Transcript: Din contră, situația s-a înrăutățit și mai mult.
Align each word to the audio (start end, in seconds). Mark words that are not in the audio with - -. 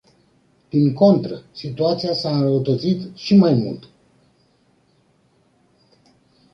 Din 0.69 0.93
contră, 0.93 1.41
situația 1.51 2.13
s-a 2.13 2.35
înrăutățit 2.35 3.15
și 3.17 3.35
mai 3.35 3.53
mult. 3.53 3.89